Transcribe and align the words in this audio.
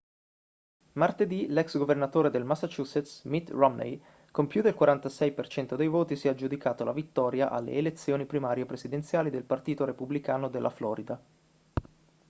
martedì 0.93 1.45
l'ex 1.49 1.77
governatore 1.77 2.31
del 2.31 2.43
massachusetts 2.43 3.21
mitt 3.25 3.51
romney 3.51 4.01
con 4.31 4.47
più 4.47 4.63
del 4.63 4.73
46% 4.75 5.75
dei 5.75 5.85
voti 5.87 6.15
si 6.15 6.25
è 6.25 6.31
aggiudicato 6.31 6.83
la 6.83 6.91
vittoria 6.91 7.51
alle 7.51 7.73
elezioni 7.73 8.25
primarie 8.25 8.65
presidenziali 8.65 9.29
del 9.29 9.43
partito 9.43 9.85
repubblicano 9.85 10.47
della 10.49 10.71
florida 10.71 11.23